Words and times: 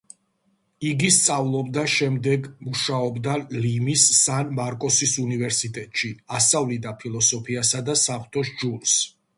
იგი 0.91 1.09
სწავლობდა 1.15 1.83
და 1.87 1.91
შემდეგ 1.95 2.47
მუშაობდა 2.69 3.35
ლიმის 3.67 4.07
სან–მარკოსის 4.23 5.15
უნივერსიტეტში, 5.27 6.13
ასწავლიდა 6.41 6.97
ფილოსოფიასა 7.05 7.85
და 7.91 7.99
საღვთო 8.09 8.47
სჯულს. 8.53 9.03